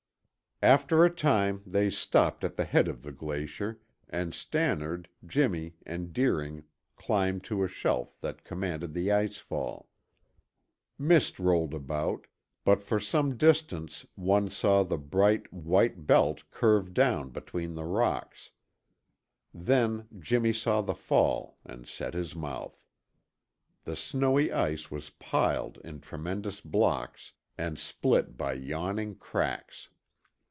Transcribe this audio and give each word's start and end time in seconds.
After 0.63 1.03
a 1.03 1.09
time, 1.09 1.63
they 1.65 1.89
stopped 1.89 2.43
at 2.43 2.55
the 2.55 2.65
head 2.65 2.87
of 2.87 3.01
the 3.01 3.11
glacier, 3.11 3.81
and 4.07 4.31
Stannard, 4.31 5.09
Jimmy 5.25 5.73
and 5.87 6.13
Deering 6.13 6.65
climbed 6.95 7.43
to 7.45 7.63
a 7.63 7.67
shelf 7.67 8.21
that 8.21 8.43
commanded 8.43 8.93
the 8.93 9.11
ice 9.11 9.39
fall. 9.39 9.89
Mist 10.99 11.39
rolled 11.39 11.73
about, 11.73 12.27
but 12.63 12.83
for 12.83 12.99
some 12.99 13.37
distance 13.37 14.05
one 14.13 14.51
saw 14.51 14.83
the 14.83 14.99
broad 14.99 15.47
white 15.49 16.05
belt 16.05 16.43
curve 16.51 16.93
down 16.93 17.31
between 17.31 17.73
the 17.73 17.85
rocks. 17.85 18.51
Then 19.51 20.05
Jimmy 20.19 20.53
saw 20.53 20.81
the 20.83 20.93
fall 20.93 21.57
and 21.65 21.87
set 21.87 22.13
his 22.13 22.35
mouth. 22.35 22.85
The 23.85 23.95
snowy 23.95 24.51
ice 24.51 24.91
was 24.91 25.09
piled 25.09 25.79
in 25.83 26.01
tremendous 26.01 26.61
blocks 26.61 27.33
and 27.57 27.79
split 27.79 28.37
by 28.37 28.53
yawning 28.53 29.15
cracks. 29.15 29.89